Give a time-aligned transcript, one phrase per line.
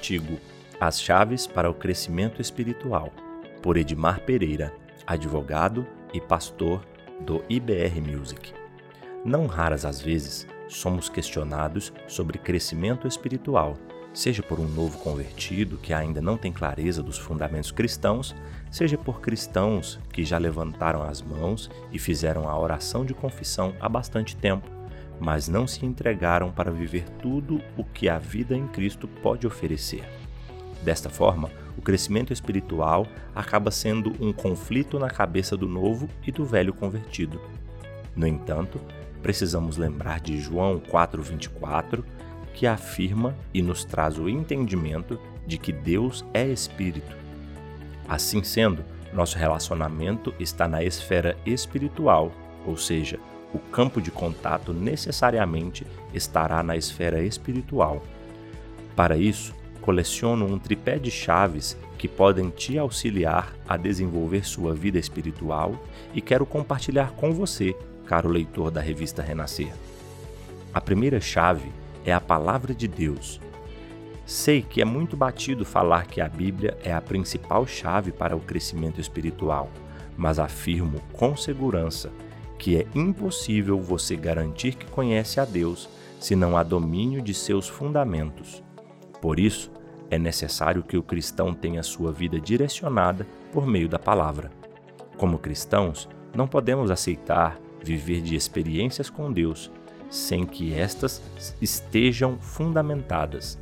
[0.00, 0.40] Artigo:
[0.80, 3.12] As chaves para o crescimento espiritual,
[3.60, 4.72] por Edmar Pereira,
[5.06, 6.82] advogado e pastor
[7.20, 8.54] do IBR Music.
[9.26, 13.76] Não raras as vezes somos questionados sobre crescimento espiritual,
[14.14, 18.34] seja por um novo convertido que ainda não tem clareza dos fundamentos cristãos,
[18.70, 23.86] seja por cristãos que já levantaram as mãos e fizeram a oração de confissão há
[23.86, 24.79] bastante tempo
[25.20, 30.02] mas não se entregaram para viver tudo o que a vida em Cristo pode oferecer.
[30.82, 36.44] Desta forma, o crescimento espiritual acaba sendo um conflito na cabeça do novo e do
[36.44, 37.40] velho convertido.
[38.16, 38.80] No entanto,
[39.22, 42.02] precisamos lembrar de João 4,24,
[42.54, 47.16] que afirma e nos traz o entendimento de que Deus é Espírito.
[48.08, 52.32] Assim sendo, nosso relacionamento está na esfera espiritual,
[52.66, 53.18] ou seja,
[53.52, 58.02] o campo de contato necessariamente estará na esfera espiritual.
[58.94, 64.98] Para isso, coleciono um tripé de chaves que podem te auxiliar a desenvolver sua vida
[64.98, 65.74] espiritual
[66.14, 67.74] e quero compartilhar com você,
[68.06, 69.72] caro leitor da revista Renascer.
[70.72, 71.70] A primeira chave
[72.04, 73.40] é a Palavra de Deus.
[74.24, 78.40] Sei que é muito batido falar que a Bíblia é a principal chave para o
[78.40, 79.68] crescimento espiritual,
[80.16, 82.12] mas afirmo com segurança
[82.60, 85.88] que é impossível você garantir que conhece a Deus
[86.20, 88.62] se não há domínio de seus fundamentos.
[89.18, 89.72] Por isso,
[90.10, 94.50] é necessário que o cristão tenha sua vida direcionada por meio da palavra.
[95.16, 99.70] Como cristãos, não podemos aceitar viver de experiências com Deus
[100.10, 101.22] sem que estas
[101.62, 103.58] estejam fundamentadas.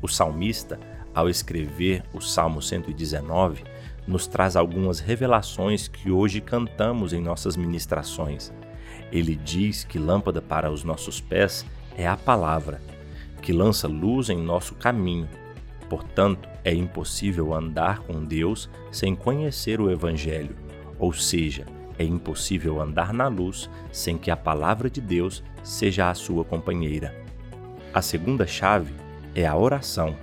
[0.00, 0.78] O salmista,
[1.12, 3.64] ao escrever o Salmo 119,
[4.06, 8.52] nos traz algumas revelações que hoje cantamos em nossas ministrações.
[9.10, 11.64] Ele diz que lâmpada para os nossos pés
[11.96, 12.80] é a palavra,
[13.40, 15.28] que lança luz em nosso caminho.
[15.88, 20.56] Portanto, é impossível andar com Deus sem conhecer o Evangelho,
[20.98, 21.66] ou seja,
[21.98, 27.14] é impossível andar na luz sem que a palavra de Deus seja a sua companheira.
[27.92, 28.92] A segunda chave
[29.34, 30.16] é a oração.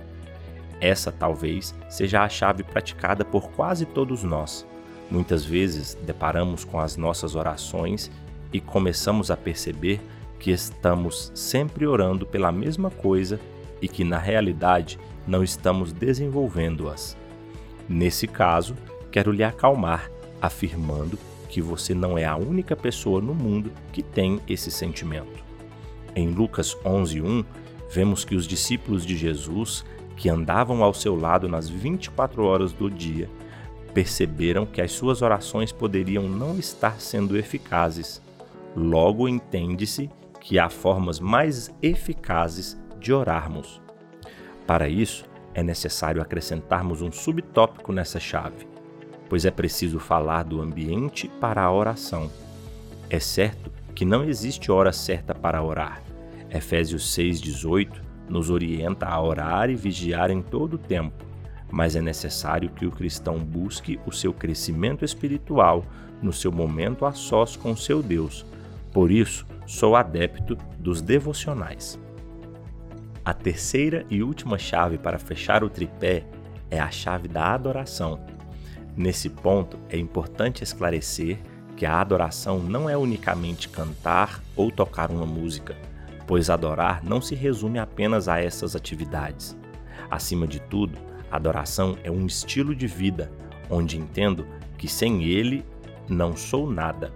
[0.82, 4.66] Essa talvez seja a chave praticada por quase todos nós.
[5.08, 8.10] Muitas vezes deparamos com as nossas orações
[8.52, 10.00] e começamos a perceber
[10.40, 13.38] que estamos sempre orando pela mesma coisa
[13.80, 17.16] e que na realidade não estamos desenvolvendo-as.
[17.88, 18.74] Nesse caso,
[19.12, 20.10] quero lhe acalmar,
[20.40, 21.16] afirmando
[21.48, 25.44] que você não é a única pessoa no mundo que tem esse sentimento.
[26.16, 27.44] Em Lucas 11:1,
[27.88, 29.84] vemos que os discípulos de Jesus
[30.16, 33.28] que andavam ao seu lado nas 24 horas do dia,
[33.92, 38.22] perceberam que as suas orações poderiam não estar sendo eficazes.
[38.74, 43.80] Logo entende-se que há formas mais eficazes de orarmos.
[44.66, 45.24] Para isso,
[45.54, 48.66] é necessário acrescentarmos um subtópico nessa chave,
[49.28, 52.30] pois é preciso falar do ambiente para a oração.
[53.10, 56.02] É certo que não existe hora certa para orar.
[56.50, 61.24] Efésios 6,18 nos orienta a orar e vigiar em todo o tempo,
[61.70, 65.84] mas é necessário que o cristão busque o seu crescimento espiritual
[66.22, 68.46] no seu momento a sós com seu Deus.
[68.92, 71.98] Por isso, sou adepto dos devocionais.
[73.24, 76.24] A terceira e última chave para fechar o tripé
[76.70, 78.20] é a chave da adoração.
[78.96, 81.38] Nesse ponto, é importante esclarecer
[81.76, 85.76] que a adoração não é unicamente cantar ou tocar uma música
[86.26, 89.56] pois adorar não se resume apenas a essas atividades.
[90.10, 90.98] Acima de tudo,
[91.30, 93.32] adoração é um estilo de vida,
[93.70, 94.46] onde entendo
[94.76, 95.64] que sem ele
[96.08, 97.12] não sou nada.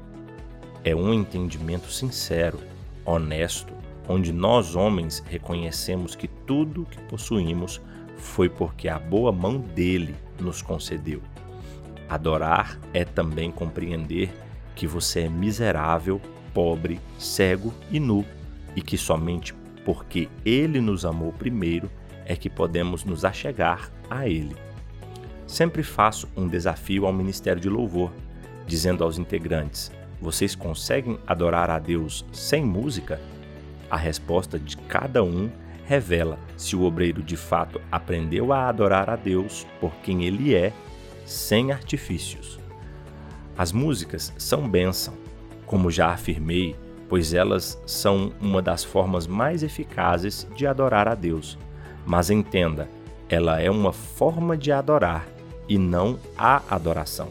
[0.82, 2.58] É um entendimento sincero,
[3.04, 3.74] honesto,
[4.08, 7.80] onde nós homens reconhecemos que tudo que possuímos
[8.16, 11.20] foi porque a boa mão dele nos concedeu.
[12.08, 14.32] Adorar é também compreender
[14.74, 16.20] que você é miserável,
[16.54, 18.24] pobre, cego e nu
[18.76, 19.54] e que somente
[19.84, 21.90] porque Ele nos amou primeiro
[22.26, 24.54] é que podemos nos achegar a Ele.
[25.46, 28.12] Sempre faço um desafio ao Ministério de Louvor,
[28.66, 29.90] dizendo aos integrantes:
[30.20, 33.20] Vocês conseguem adorar a Deus sem música?
[33.88, 35.48] A resposta de cada um
[35.84, 40.72] revela se o obreiro de fato aprendeu a adorar a Deus por quem Ele é,
[41.24, 42.58] sem artifícios.
[43.56, 45.14] As músicas são bênção.
[45.64, 46.76] Como já afirmei,
[47.08, 51.58] pois elas são uma das formas mais eficazes de adorar a Deus.
[52.04, 52.88] Mas entenda,
[53.28, 55.26] ela é uma forma de adorar
[55.68, 57.28] e não a adoração.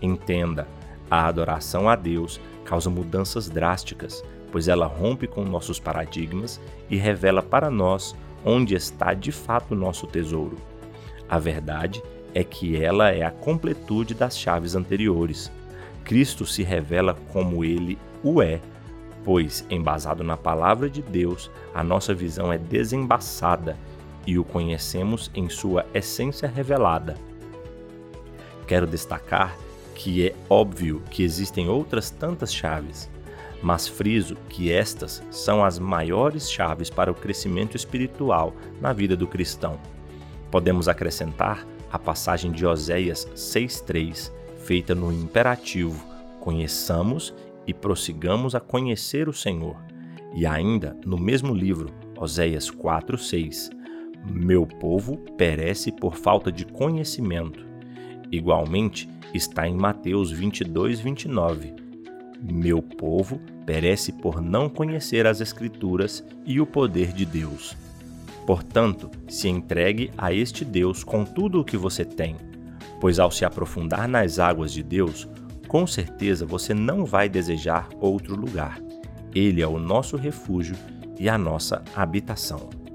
[0.00, 0.66] Entenda,
[1.10, 6.60] a adoração a Deus causa mudanças drásticas, pois ela rompe com nossos paradigmas
[6.90, 8.14] e revela para nós
[8.44, 10.56] onde está de fato o nosso tesouro.
[11.28, 12.02] A verdade
[12.34, 15.50] é que ela é a completude das chaves anteriores.
[16.04, 18.60] Cristo se revela como ele o é,
[19.26, 23.76] pois, embasado na palavra de Deus, a nossa visão é desembaçada
[24.24, 27.16] e o conhecemos em sua essência revelada.
[28.68, 29.58] Quero destacar
[29.96, 33.10] que é óbvio que existem outras tantas chaves,
[33.60, 39.26] mas friso que estas são as maiores chaves para o crescimento espiritual na vida do
[39.26, 39.76] cristão.
[40.52, 46.00] Podemos acrescentar a passagem de Oséias 6,3, feita no imperativo:
[46.38, 47.34] conheçamos
[47.66, 49.76] e prossigamos a conhecer o Senhor.
[50.34, 53.70] E ainda no mesmo livro, Oséias 4,6,
[54.30, 57.64] meu povo perece por falta de conhecimento.
[58.30, 61.74] Igualmente, está em Mateus 22, 29.
[62.42, 67.76] Meu povo perece por não conhecer as Escrituras e o poder de Deus.
[68.46, 72.36] Portanto, se entregue a este Deus com tudo o que você tem,
[73.00, 75.28] pois ao se aprofundar nas águas de Deus,
[75.66, 78.80] com certeza você não vai desejar outro lugar.
[79.34, 80.76] Ele é o nosso refúgio
[81.18, 82.85] e a nossa habitação.